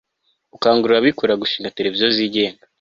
[0.53, 2.61] gukangurira abikorera gushinga television zigenga